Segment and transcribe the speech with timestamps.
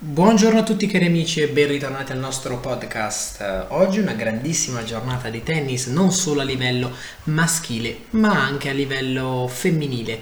[0.00, 3.66] Buongiorno a tutti cari amici e ben ritornati al nostro podcast.
[3.70, 6.92] Oggi una grandissima giornata di tennis non solo a livello
[7.24, 10.20] maschile ma anche a livello femminile.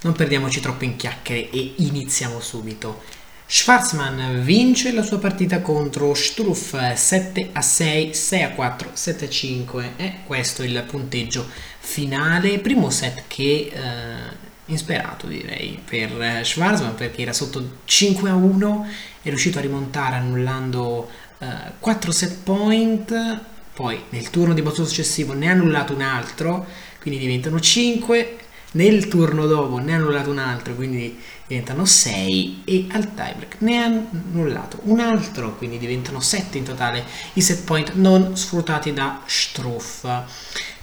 [0.00, 3.02] Non perdiamoci troppo in chiacchiere e iniziamo subito.
[3.44, 9.28] Schwarzman vince la sua partita contro Struff 7 a 6, 6 a 4, 7 a
[9.28, 11.46] 5 e questo è il punteggio
[11.80, 12.60] finale.
[12.60, 18.86] Primo set che eh, insperato direi per eh, Schwarzman perché era sotto 5 a 1
[19.22, 21.46] è riuscito a rimontare annullando eh,
[21.78, 23.40] 4 set point
[23.74, 26.66] poi nel turno di botto successivo ne ha annullato un altro
[27.00, 28.36] quindi diventano 5
[28.72, 33.78] nel turno dopo ne ha annullato un altro quindi diventano 6 e al tiebreak ne
[33.78, 37.04] ha annullato un altro quindi diventano 7 in totale
[37.34, 40.06] i set point non sfruttati da Struff.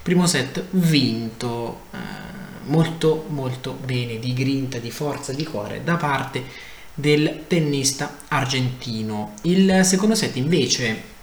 [0.02, 1.98] Primo set vinto uh,
[2.66, 6.44] molto molto bene di grinta, di forza, di cuore da parte
[6.94, 9.34] del tennista argentino.
[9.42, 11.14] Il secondo set invece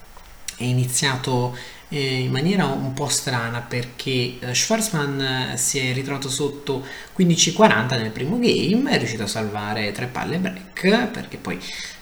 [0.57, 1.57] è iniziato
[1.89, 5.21] eh, in maniera un po' strana perché eh, Schwarzman
[5.53, 6.85] eh, si è ritrovato sotto
[7.17, 11.59] 15-40 nel primo game, è riuscito a salvare tre palle break perché poi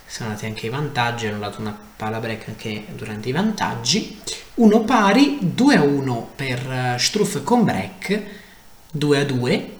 [0.06, 4.18] sono andati anche i vantaggi, hanno dato una palla break anche durante i vantaggi.
[4.54, 8.39] Uno pari, 2-1 per Struff con break
[8.92, 9.76] 2 a 2,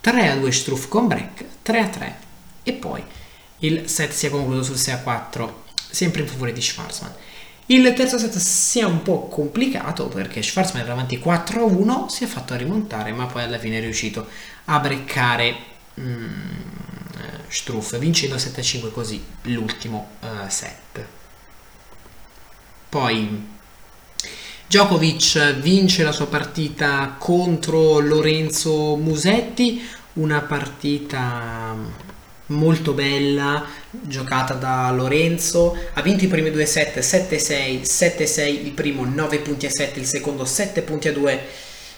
[0.00, 2.16] 3 a 2 Struff con break, 3 a 3
[2.64, 3.02] e poi
[3.58, 7.14] il set si è concluso sul 6 a 4 sempre in favore di Schwarzman.
[7.66, 12.08] Il terzo set si è un po' complicato perché Schwarzman era avanti 4 a 1,
[12.08, 14.26] si è fatto rimontare ma poi alla fine è riuscito
[14.64, 15.56] a breccare
[16.00, 16.72] mm,
[17.48, 21.04] Struff vincendo 7 a 5 così l'ultimo uh, set.
[22.88, 23.51] Poi
[24.72, 31.76] Djokovic vince la sua partita contro Lorenzo Musetti, una partita
[32.46, 35.76] molto bella giocata da Lorenzo.
[35.92, 40.06] Ha vinto i primi due set 7-6 7-6 il primo 9 punti a 7 il
[40.06, 41.46] secondo 7 punti a 2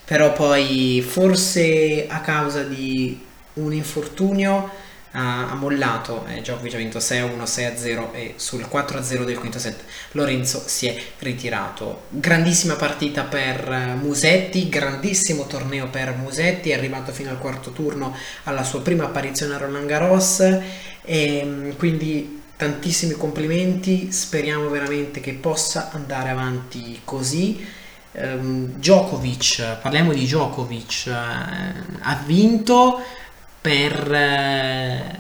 [0.04, 3.16] però poi forse a causa di
[3.53, 4.69] un infortunio
[5.16, 10.62] ha, mollato, eh, Djokovic ha vinto 6-1, 6-0 e sul 4-0 del quinto set Lorenzo
[10.66, 12.06] si è ritirato.
[12.08, 18.14] Grandissima partita per eh, Musetti, grandissimo torneo per Musetti, è arrivato fino al quarto turno
[18.44, 20.41] alla sua prima apparizione a Roland Garros
[21.03, 27.82] e mm, quindi tantissimi complimenti, speriamo veramente che possa andare avanti così.
[28.16, 33.00] Um, Djokovic, parliamo di Djokovic, uh, ha vinto
[33.64, 35.16] per, eh,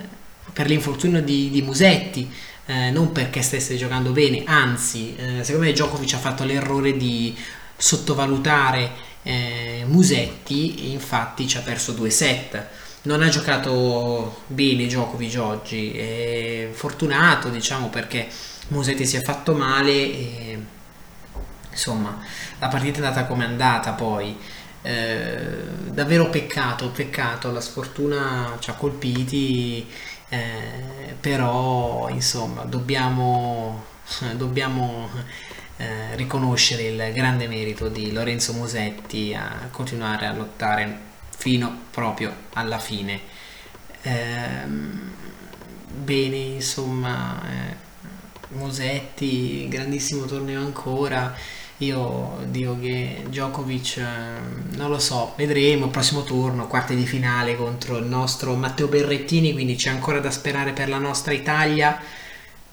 [0.52, 2.30] per l'infortunio di, di Musetti,
[2.66, 7.34] eh, non perché stesse giocando bene, anzi, eh, secondo me Djokovic ha fatto l'errore di
[7.74, 8.90] sottovalutare
[9.22, 12.66] eh, Musetti e infatti ci ha perso due set.
[13.04, 18.28] Non ha giocato bene Djokovic oggi, è fortunato diciamo perché
[18.68, 20.58] Musetti si è fatto male e
[21.70, 22.18] insomma
[22.58, 24.36] la partita è andata come è andata poi.
[24.86, 25.62] Eh,
[25.92, 29.86] davvero peccato, peccato, la sfortuna ci ha colpiti,
[30.28, 33.82] eh, però insomma dobbiamo,
[34.36, 35.08] dobbiamo
[35.78, 40.98] eh, riconoscere il grande merito di Lorenzo Musetti a continuare a lottare
[41.34, 43.20] fino proprio alla fine.
[44.02, 45.12] Ehm,
[45.94, 47.76] bene, insomma, eh,
[48.48, 51.34] Musetti, grandissimo torneo ancora
[51.78, 57.96] io dico che Djokovic, eh, non lo so, vedremo prossimo turno, quarti di finale contro
[57.96, 62.00] il nostro Matteo Berrettini, quindi c'è ancora da sperare per la nostra Italia.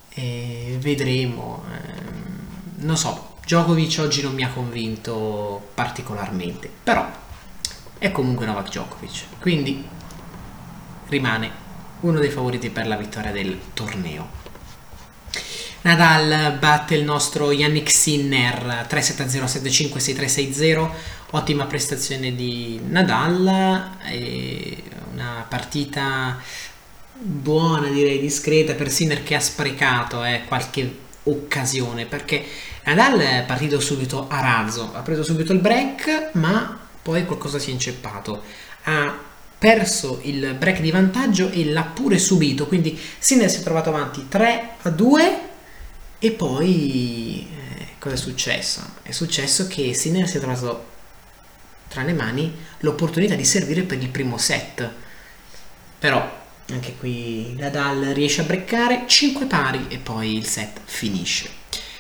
[0.10, 1.64] E vedremo.
[1.72, 7.08] Eh, non so, Djokovic oggi non mi ha convinto particolarmente, però
[7.98, 9.88] è comunque Novak Djokovic, quindi
[11.08, 11.52] rimane
[12.02, 14.41] uno dei favoriti per la vittoria del torneo.
[15.84, 20.90] Nadal batte il nostro Yannick Sinner 3-7-0-7-5-6-3-6-0
[21.32, 23.90] ottima prestazione di Nadal
[25.12, 26.40] una partita
[27.14, 32.46] buona direi discreta per Sinner che ha sprecato eh, qualche occasione perché
[32.84, 37.72] Nadal è partito subito a razzo ha preso subito il break ma poi qualcosa si
[37.72, 38.44] è inceppato.
[38.84, 43.90] Ha perso il break di vantaggio e l'ha pure subito quindi Sinner si è trovato
[43.90, 45.50] avanti 3 a 2
[46.24, 48.84] e poi eh, cosa è successo?
[49.02, 50.86] È successo che Sinner si è trovato
[51.88, 54.88] tra le mani l'opportunità di servire per il primo set.
[55.98, 56.40] Però
[56.70, 61.50] anche qui Nadal riesce a breccare 5 pari e poi il set finisce.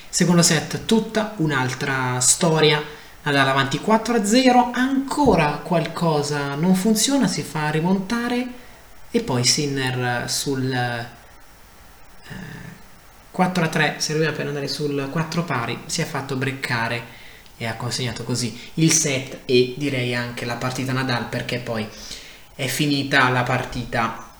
[0.07, 2.79] Secondo set tutta un'altra storia.
[3.23, 8.47] Nadal avanti 4-0, ancora qualcosa non funziona, si fa rimontare
[9.09, 11.19] e poi Sinner sul eh,
[13.31, 17.19] 4 a 3 serviva per andare sul 4 pari, si è fatto breccare
[17.57, 21.87] e ha consegnato così il set e direi anche la partita Nadal perché poi
[22.55, 24.31] è finita la partita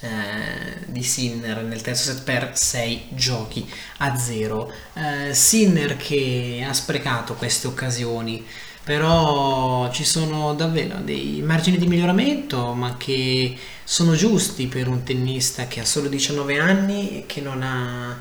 [0.00, 4.72] eh, di Sinner nel terzo set per 6 giochi a 0.
[4.94, 8.44] Eh, Sinner che ha sprecato queste occasioni,
[8.84, 15.66] però ci sono davvero dei margini di miglioramento, ma che sono giusti per un tennista
[15.68, 18.18] che ha solo 19 anni e che non ha,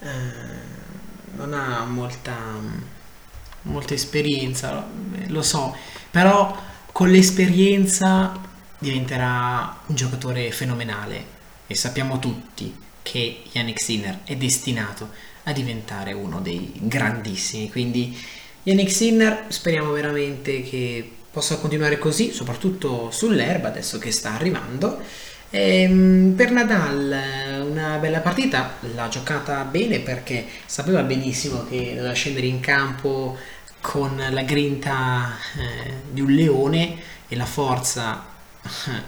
[0.00, 0.08] eh,
[1.36, 2.36] non ha molta,
[3.62, 4.86] molta esperienza,
[5.26, 5.76] lo so,
[6.10, 6.56] però
[6.92, 8.32] con l'esperienza
[8.78, 11.32] diventerà un giocatore fenomenale
[11.66, 15.10] e sappiamo tutti che Yannick Sinner è destinato
[15.44, 17.70] a diventare uno dei grandissimi.
[17.70, 18.16] Quindi
[18.64, 25.00] Yannick Sinner speriamo veramente che possa continuare così, soprattutto sull'erba adesso che sta arrivando.
[25.50, 32.14] E, ehm, per Nadal una bella partita, l'ha giocata bene perché sapeva benissimo che doveva
[32.14, 33.36] scendere in campo
[33.82, 36.96] con la grinta eh, di un leone
[37.28, 38.24] e la forza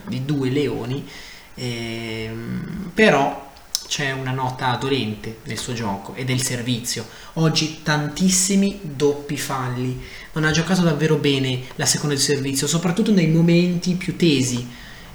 [0.05, 1.07] di due leoni,
[1.55, 3.46] ehm, però
[3.87, 7.07] c'è una nota dolente nel suo gioco e del servizio.
[7.33, 9.99] Oggi tantissimi doppi falli.
[10.33, 14.67] Non ha giocato davvero bene la seconda del servizio, soprattutto nei momenti più tesi.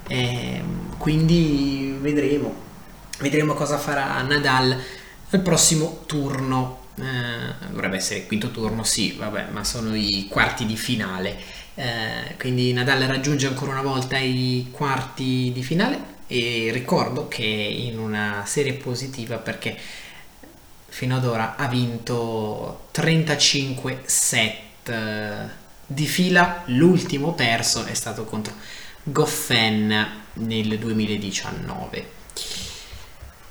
[0.08, 0.62] Eh,
[0.98, 2.70] quindi vedremo.
[3.18, 4.76] Vedremo cosa farà Nadal
[5.30, 6.80] al prossimo turno.
[6.98, 11.38] Eh, dovrebbe essere il quinto turno, sì, vabbè, ma sono i quarti di finale.
[11.74, 17.98] Eh, quindi Nadal raggiunge ancora una volta i quarti di finale e ricordo che in
[17.98, 19.76] una serie positiva perché
[20.88, 28.54] fino ad ora ha vinto 35 set eh, di fila, l'ultimo perso è stato contro
[29.02, 32.08] Goffen nel 2019.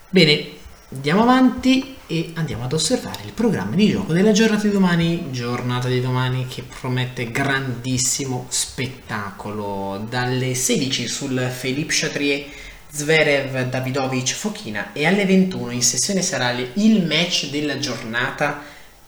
[0.10, 0.60] Bene,
[0.94, 5.88] Andiamo avanti e andiamo ad osservare il programma di gioco della giornata di domani, giornata
[5.88, 10.06] di domani che promette grandissimo spettacolo.
[10.10, 12.46] Dalle 16 sul Philippe Chatrier,
[12.92, 18.62] Zverev, Davidovic, Fochina e alle 21 in sessione serale il match della giornata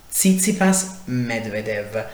[0.09, 2.05] Tsitsipas Medvedev.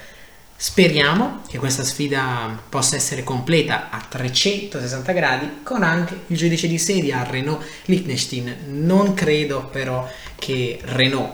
[0.56, 6.78] Speriamo che questa sfida possa essere completa a 360 gradi con anche il giudice di
[6.78, 8.58] sedia Renault Liechtenstein.
[8.66, 11.34] Non credo però che Renault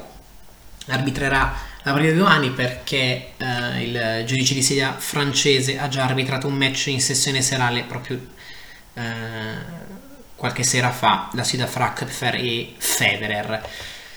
[0.87, 6.47] arbitrerà la partita di domani perché eh, il giudice di sedia francese ha già arbitrato
[6.47, 8.19] un match in sessione serale proprio
[8.95, 9.84] eh,
[10.35, 13.67] qualche sera fa, la sfida fra Köpfer e Federer.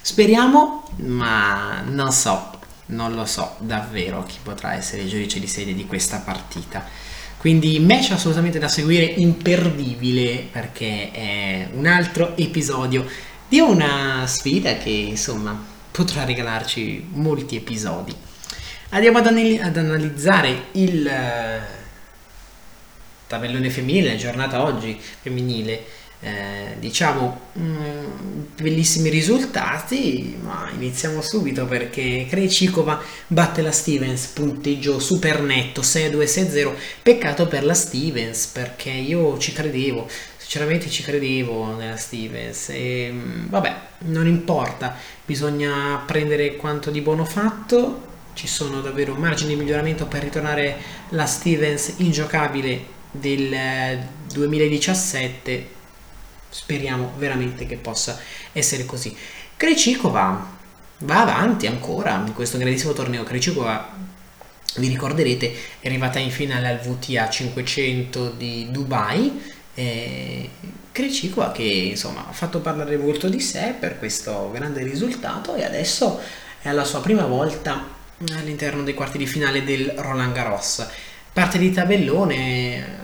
[0.01, 2.51] Speriamo, ma non so,
[2.87, 6.85] non lo so davvero chi potrà essere il giudice di sedia di questa partita.
[7.39, 13.07] Quindi match assolutamente da seguire, imperdibile perché è un altro episodio
[13.49, 15.57] di una sfida che insomma
[15.91, 18.15] potrà regalarci molti episodi.
[18.91, 21.65] Andiamo ad, anal- ad analizzare il uh,
[23.27, 25.85] tabellone femminile, la giornata oggi femminile
[26.21, 34.99] eh, diciamo mh, mm, bellissimi risultati ma iniziamo subito perché Krejcikova batte la Stevens punteggio
[34.99, 36.73] super netto 6-2-6-0
[37.03, 40.09] peccato per la Stevens perché io ci credevo
[40.49, 42.71] sinceramente ci credevo nella Stevens.
[42.71, 43.77] E mm, vabbè
[44.07, 44.97] non importa
[45.27, 48.07] bisogna prendere quanto di buono fatto.
[48.33, 50.77] Ci sono davvero margini di miglioramento per ritornare
[51.11, 53.99] la Stevens ingiocabile del
[54.33, 55.69] 2017 eh,
[56.49, 58.19] Speriamo veramente che possa
[58.53, 59.17] essere così.
[59.57, 60.57] Krejcikova
[60.99, 63.23] va avanti ancora in questo grandissimo torneo.
[63.23, 63.97] Krejcikova,
[64.77, 69.41] vi ricorderete, è arrivata in finale al VTA 500 di Dubai.
[69.75, 70.51] Eh,
[70.93, 76.21] Krejcikova che insomma ha fatto parlare molto di sé per questo grande risultato e adesso
[76.61, 77.97] è alla sua prima volta
[78.37, 80.85] all'interno dei quarti di finale del Roland Garros.
[81.33, 82.99] Parte di tabellone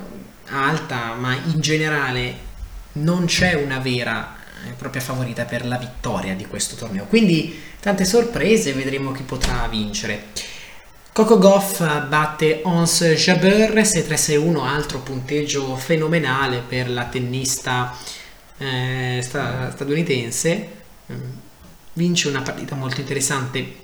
[0.48, 2.52] alta, ma in generale
[2.94, 4.36] non c'è una vera
[4.66, 7.04] e propria favorita per la vittoria di questo torneo.
[7.04, 10.26] Quindi tante sorprese, vedremo chi potrà vincere.
[11.12, 17.96] Coco Goff batte Ons Jabeur 6-3-6-1, altro punteggio fenomenale per la tennista
[18.58, 20.68] eh, statunitense.
[21.92, 23.82] Vince una partita molto interessante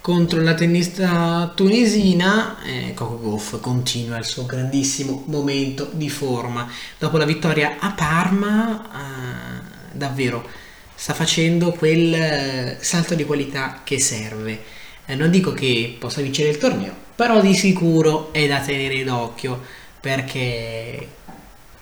[0.00, 6.70] contro la tennista tunisina, eh, Coco Gauff continua il suo grandissimo momento di forma.
[6.98, 10.48] Dopo la vittoria a Parma, eh, davvero
[10.94, 14.62] sta facendo quel eh, salto di qualità che serve.
[15.04, 19.60] Eh, non dico che possa vincere il torneo, però di sicuro è da tenere d'occhio
[20.00, 21.08] perché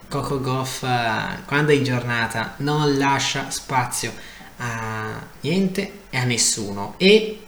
[0.09, 4.13] Coco Gauff, eh, quando è in giornata, non lascia spazio
[4.57, 7.43] a niente e a nessuno e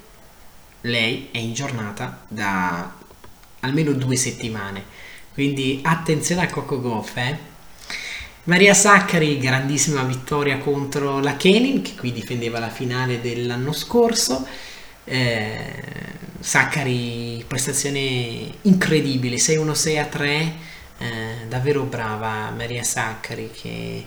[0.83, 2.93] lei è in giornata da
[3.61, 4.85] almeno due settimane
[5.33, 7.49] quindi attenzione a Coco Goff eh?
[8.45, 14.47] Maria Saccari, grandissima vittoria contro la Kenin, che qui difendeva la finale dell'anno scorso.
[15.05, 15.73] Eh,
[16.41, 20.55] Saccari, prestazione incredibile, 6-1-6 a 3,
[20.99, 24.07] eh, davvero brava Maria Saccari che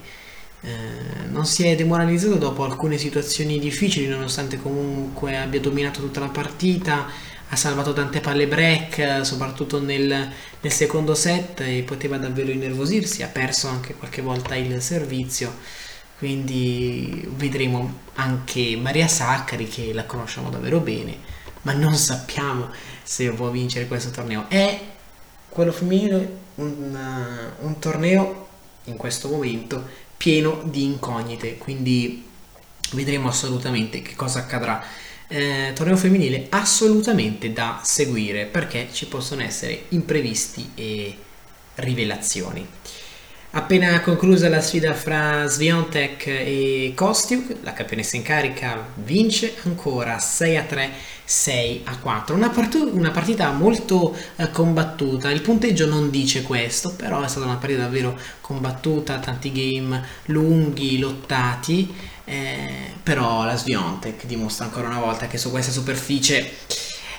[0.64, 6.30] eh, non si è demoralizzato dopo alcune situazioni difficili, nonostante comunque abbia dominato tutta la
[6.30, 10.08] partita ha salvato tante palle break, soprattutto nel,
[10.60, 15.56] nel, secondo set e poteva davvero innervosirsi, ha perso anche qualche volta il servizio,
[16.18, 21.16] quindi vedremo anche Maria Saccari che la conosciamo davvero bene,
[21.62, 22.70] ma non sappiamo
[23.04, 24.46] se può vincere questo torneo.
[24.48, 24.80] È
[25.50, 26.98] quello femminile un,
[27.60, 28.43] un torneo
[28.86, 29.84] in questo momento
[30.18, 32.26] pieno di incognite, quindi
[32.92, 34.84] vedremo assolutamente che cosa accadrà
[35.28, 41.18] eh, torneo femminile assolutamente da seguire perché ci possono essere imprevisti e
[41.76, 42.68] rivelazioni.
[43.56, 50.58] Appena conclusa la sfida fra Sviontek e Kostiuk, la campionessa in carica vince ancora 6
[50.58, 50.90] a 3,
[51.24, 52.34] 6 a 4.
[52.36, 57.46] Una, part- una partita molto eh, combattuta, il punteggio non dice questo, però è stata
[57.46, 61.94] una partita davvero combattuta, tanti game lunghi, lottati
[62.26, 66.50] eh, però la Sviontek dimostra ancora una volta che su questa superficie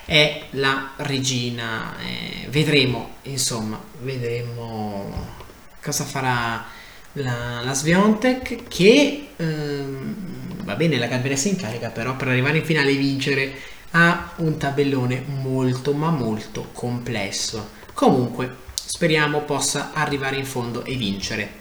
[0.05, 1.95] è la regina.
[2.01, 5.43] Eh, vedremo, insomma, vedremo
[5.85, 6.65] cosa farà
[7.13, 10.17] la, la Sviontek che ehm,
[10.65, 13.53] va bene la campionessa in carica, però per arrivare in finale e vincere
[13.91, 17.69] ha un tabellone molto ma molto complesso.
[17.93, 21.53] Comunque, speriamo possa arrivare in fondo e vincere.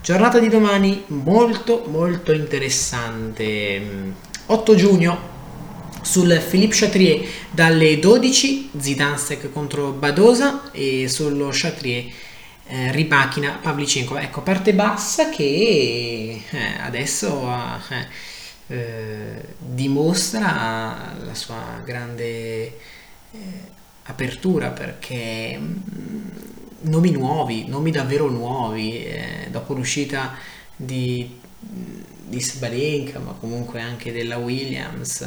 [0.00, 3.82] Giornata di domani molto molto interessante.
[4.46, 5.32] 8 giugno
[6.02, 12.04] sul Philippe Chatrier dalle 12 Zidansek contro Badosa e sullo Chatrier
[12.66, 14.16] eh, Ribachina Pavlicenko.
[14.18, 17.48] Ecco, parte bassa che eh, adesso
[17.90, 18.06] eh,
[18.66, 22.24] eh dimostra la sua grande
[23.32, 23.72] eh,
[24.04, 26.28] apertura perché mm,
[26.82, 30.34] nomi nuovi, nomi davvero nuovi, eh, dopo l'uscita
[30.76, 35.26] di, di Sbalenka, ma comunque anche della Williams,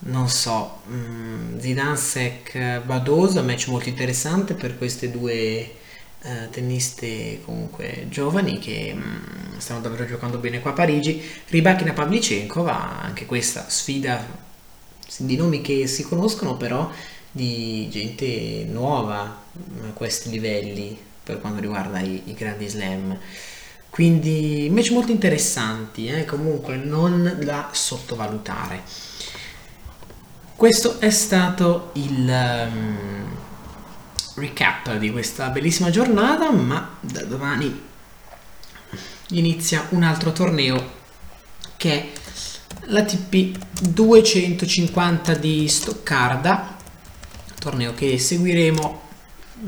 [0.00, 5.84] non so, mm, Zidansek Badosa, match molto interessante per queste due
[6.26, 11.22] eh, tenniste comunque giovani che mh, mm, stanno davvero giocando bene qua a Parigi.
[11.48, 14.44] Ribachina Pavlicenkova, anche questa sfida
[15.18, 16.90] di nomi che si conoscono però
[17.30, 23.16] di gente nuova a questi livelli per quanto riguarda i, i grandi slam.
[23.88, 26.24] Quindi match molto interessanti, eh?
[26.24, 28.82] comunque non da sottovalutare.
[30.56, 33.44] Questo è stato il um,
[34.36, 37.84] recap di questa bellissima giornata, ma da domani
[39.30, 40.94] inizia un altro torneo
[41.76, 42.12] che è
[42.88, 46.76] la TP 250 di Stoccarda
[47.58, 49.02] torneo che seguiremo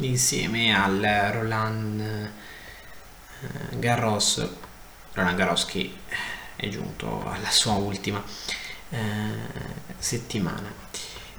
[0.00, 1.00] insieme al
[1.32, 4.46] Roland eh, Garros
[5.12, 5.92] Roland Garros che
[6.54, 8.22] è giunto alla sua ultima
[8.90, 8.98] eh,
[9.98, 10.72] settimana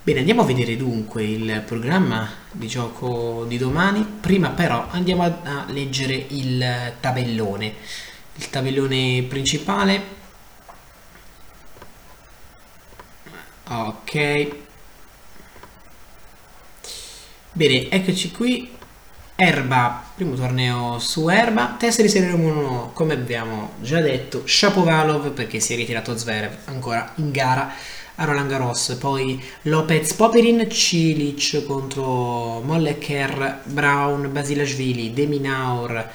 [0.09, 4.03] bene andiamo a vedere dunque il programma di gioco di domani.
[4.19, 7.73] Prima però andiamo a, leggere il tabellone.
[8.35, 10.03] Il tabellone principale.
[13.67, 14.47] Ok.
[17.51, 18.77] Bene, eccoci qui.
[19.35, 25.31] Erba, primo torneo su Erba, test di serie numero 1, come abbiamo già detto, Shapovalov
[25.31, 27.71] perché si è ritirato Zverev ancora in gara
[28.19, 36.09] a Roland Garros, poi Lopez Poperin, Cilic contro Molleker, Brown, Basilashvili, Deminaur,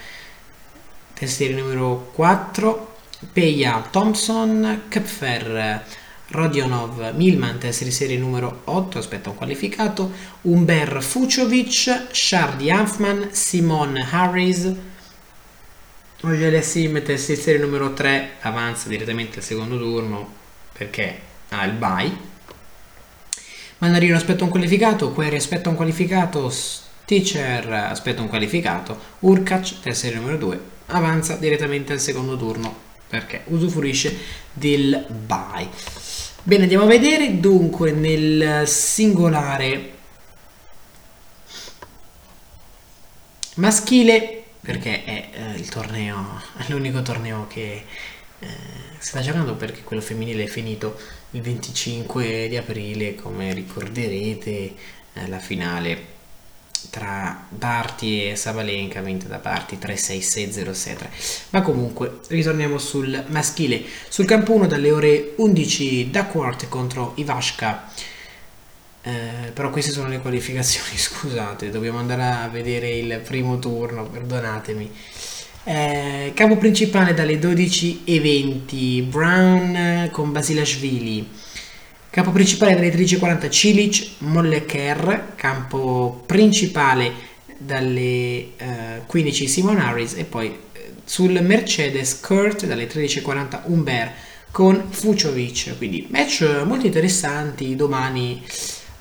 [1.15, 2.93] test serie numero 4,
[3.33, 5.83] Peja, Thompson, Kepfer,
[6.29, 14.73] Rodionov, Milman, di serie numero 8, aspetta un qualificato, Umber Fucovic, Shardy Hanfman, Simon Harris,
[16.21, 20.43] Ogele Sim, di serie numero 3, avanza direttamente al secondo turno
[20.73, 22.33] perché ha il bye.
[23.79, 26.53] Mandarino aspetta un qualificato, Query aspetta un qualificato,
[27.05, 33.43] Teacher aspetta un qualificato, Urkac, test serie numero 2, avanza direttamente al secondo turno perché
[33.47, 34.17] usufruisce
[34.53, 35.69] del bye.
[36.43, 37.41] Bene, andiamo a vedere.
[37.41, 39.93] Dunque nel singolare
[43.55, 47.85] maschile, perché è eh, il torneo, è l'unico torneo che
[48.41, 48.47] eh,
[48.99, 50.99] sta giocando perché quello femminile è finito
[51.33, 54.51] il 25 di aprile, come ricorderete,
[55.15, 56.13] eh, la finale
[56.91, 60.97] tra Barty e Sabalenka vinta da Barty 3-6-6-0-6-3
[61.51, 63.83] ma comunque ritorniamo sul maschile.
[64.09, 67.91] Sul campo 1 dalle ore 11 Duckworth contro Ivashka
[69.03, 74.91] eh, però queste sono le qualificazioni scusate dobbiamo andare a vedere il primo turno perdonatemi
[75.65, 81.27] eh, capo principale dalle 12.20 Brown con Basilashvili.
[82.11, 87.13] Campo principale dalle 13.40 Cilic, Molleker, campo principale
[87.57, 90.15] dalle eh, 15 Simon Harris.
[90.15, 94.13] E poi eh, sul Mercedes Kurt dalle 13.40 Umber
[94.51, 97.75] con Fuciovic, quindi match molto interessanti.
[97.75, 98.41] Domani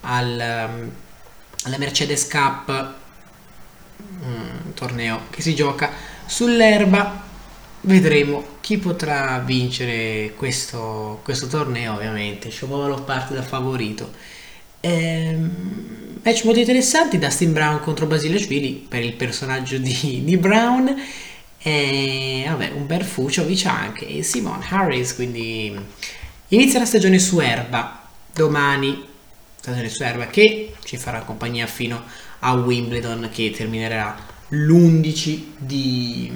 [0.02, 0.92] al, um,
[1.66, 2.94] alla Mercedes Cup,
[4.24, 7.22] un torneo che si gioca sull'erba.
[7.82, 12.50] Vedremo chi potrà vincere questo, questo torneo ovviamente.
[12.50, 14.12] Shapovalov parte da favorito.
[14.80, 17.18] Ehm, match molto interessanti.
[17.18, 20.96] Dustin Brown contro Basilashvili per il personaggio di, di Brown.
[21.66, 25.74] E vabbè un bel Fuciovic anche e Simon Harris quindi
[26.50, 28.02] inizia la stagione su erba.
[28.34, 29.02] Domani
[29.60, 32.04] stagione su erba che ci farà compagnia fino
[32.40, 36.32] a Wimbledon che terminerà l'11 di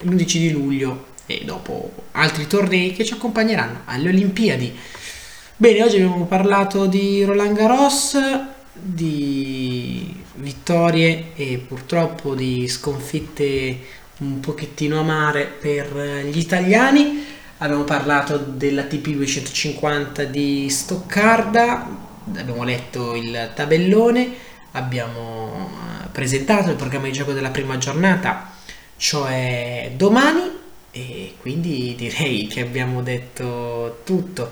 [0.00, 4.74] l'11 di luglio e dopo altri tornei che ci accompagneranno alle Olimpiadi.
[5.56, 8.16] Bene, oggi abbiamo parlato di Roland Garros,
[8.72, 13.78] di vittorie e purtroppo di sconfitte
[14.18, 17.24] un pochettino amare per gli italiani.
[17.58, 21.88] Abbiamo parlato dell'ATP 250 di Stoccarda,
[22.36, 24.30] abbiamo letto il tabellone,
[24.72, 25.87] abbiamo
[26.18, 28.50] presentato il programma di gioco della prima giornata
[28.96, 30.50] cioè domani
[30.90, 34.50] e quindi direi che abbiamo detto tutto.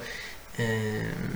[0.54, 1.34] Ehm,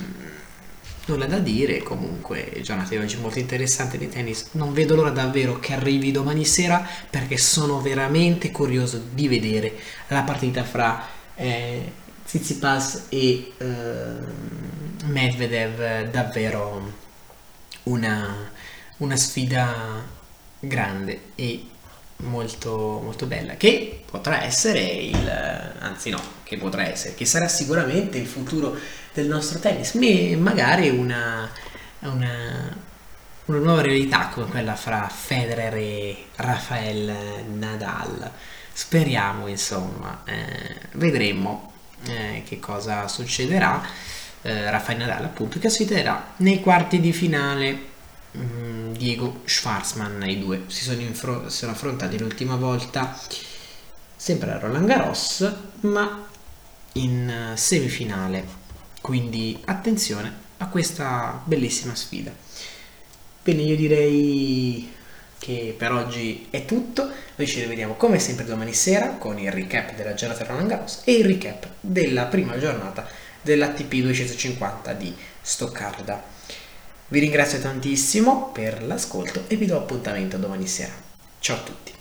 [1.06, 4.50] nulla da dire, comunque giornata di oggi molto interessante di tennis.
[4.52, 9.72] Non vedo l'ora davvero che arrivi domani sera perché sono veramente curioso di vedere
[10.06, 11.90] la partita fra eh,
[12.24, 13.66] Tsitsipas e eh,
[15.06, 16.92] Medvedev, davvero
[17.82, 18.48] una,
[18.98, 20.18] una sfida
[20.60, 21.64] grande e
[22.18, 28.18] molto, molto bella, che potrà essere il, anzi no, che potrà essere, che sarà sicuramente
[28.18, 28.76] il futuro
[29.12, 31.48] del nostro tennis, e magari una,
[32.00, 32.76] una,
[33.46, 38.30] una nuova realtà come quella fra Federer e Rafael Nadal.
[38.72, 41.72] Speriamo, insomma, eh, vedremo
[42.06, 43.82] eh, che cosa succederà.
[44.42, 47.88] Eh, Rafael Nadal, appunto, che sfiderà nei quarti di finale
[48.38, 53.18] Mm, Diego Schwarzman, i due si sono, infro- sono affrontati l'ultima volta
[54.14, 56.28] sempre a Roland Garros, ma
[56.92, 58.44] in eh, semifinale.
[59.00, 62.30] Quindi attenzione a questa bellissima sfida.
[63.42, 64.92] Bene, io direi
[65.38, 67.08] che per oggi è tutto.
[67.36, 71.12] Noi ci rivediamo come sempre domani sera con il recap della giornata Roland Garros e
[71.12, 73.08] il recap della prima giornata
[73.40, 76.22] dell'ATP 250 di Stoccarda.
[77.10, 80.92] Vi ringrazio tantissimo per l'ascolto e vi do appuntamento domani sera.
[81.40, 81.99] Ciao a tutti.